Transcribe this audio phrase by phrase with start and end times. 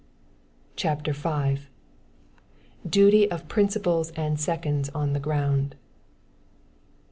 [0.75, 1.59] CHAPTER V.
[2.89, 5.75] Duty of Principals and Seconds on the Ground.